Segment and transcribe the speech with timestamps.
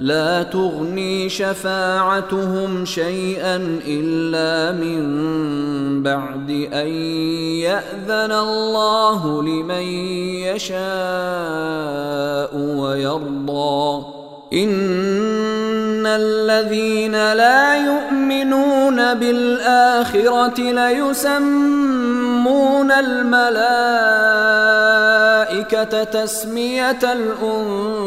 [0.00, 6.86] لا تغني شفاعتهم شيئا إلا من بعد أن
[7.64, 9.82] يأذن الله لمن
[10.52, 10.76] يشاء
[12.56, 14.06] ويرضى.
[14.52, 22.12] إن الذين لا يؤمنون بالآخرة ليسمون
[22.92, 23.64] الملائكة
[26.04, 28.06] تسمية الأنثى.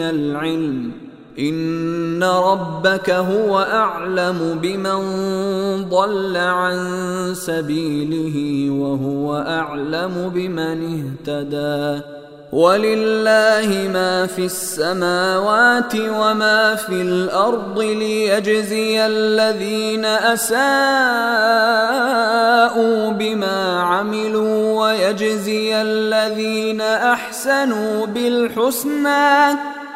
[0.00, 0.92] من العلم.
[1.38, 5.00] إن ربك هو أعلم بمن
[5.88, 6.78] ضل عن
[7.34, 12.02] سبيله وهو أعلم بمن اهتدى.
[12.52, 20.60] ولله ما في السماوات وما في الأرض ليجزي الذين أساءوا
[23.10, 29.56] بما عملوا ويجزي الذين أحسنوا بالحسنى.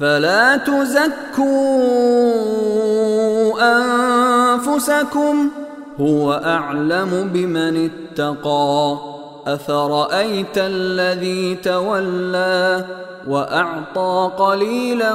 [0.00, 1.48] فلا تزكوا
[3.60, 5.50] أنفسكم
[6.00, 8.98] هو أعلم بمن اتقى
[9.46, 12.84] أفرأيت الذي تولى
[13.28, 15.14] وأعطى قليلا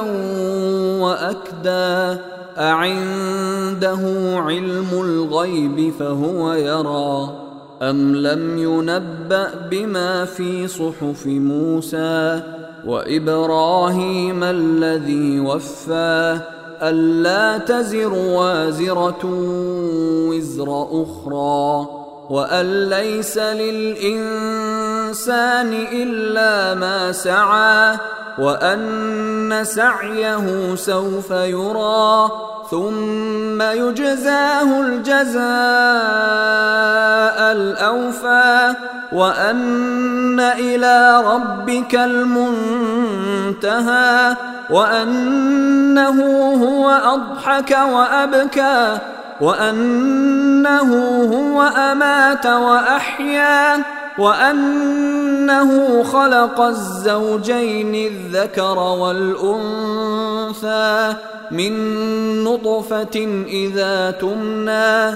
[1.00, 2.19] وأكدى
[2.57, 4.00] أعنده
[4.36, 7.44] علم الغيب فهو يرى
[7.81, 12.41] أم لم ينبأ بما في صحف موسى
[12.85, 16.39] وإبراهيم الذي وفى
[16.81, 19.25] ألا تزر وازرة
[20.30, 21.88] وزر أخرى
[22.30, 24.13] وأن ليس للإنسان
[25.91, 27.97] إلا ما سعى
[28.39, 32.31] وأن سعيه سوف يرى
[32.71, 35.44] ثم يجزاه الجزاء
[37.51, 38.74] الأوفى
[39.13, 43.56] وأن إلى ربك المنتهى
[44.69, 46.21] وأنه
[46.63, 48.98] هو أضحك وأبكى
[49.42, 50.92] وأنه
[51.33, 53.83] هو أمات وأحيا
[54.18, 60.04] وأنه خلق الزوجين الذكر والأنثى
[61.51, 61.74] من
[62.44, 65.15] نطفة إذا تمنى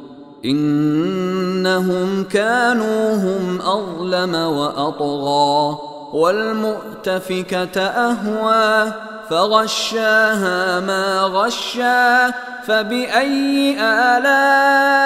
[0.45, 5.77] إنهم كانوا هم أظلم وأطغى
[6.13, 8.93] والمؤتفكة أهوى
[9.29, 12.33] فغشاها ما غشا
[12.67, 15.03] فبأي آلاء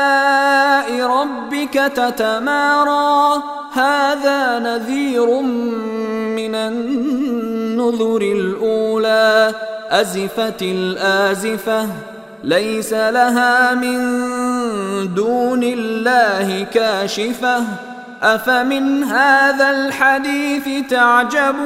[1.07, 3.43] ربك تتمارى؟
[3.75, 5.41] هذا نذير
[6.35, 9.53] من النذر الأولى
[9.89, 11.87] أزفت الآزفة
[12.43, 13.99] ليس لها من
[15.15, 17.63] دون الله كاشفة.
[18.21, 21.65] أفمن هذا الحديث تعجبون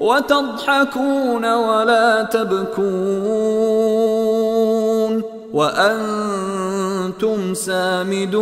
[0.00, 2.82] وتضحكون ولا تبكون
[5.52, 8.38] وأنتم سامدون.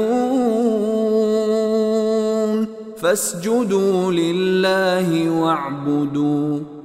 [3.02, 6.75] فاسجدوا لله واعبدوا.